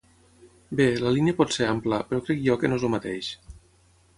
[0.79, 3.29] Bé, la línia pot ser ampla, però crec jo que no és el mateix.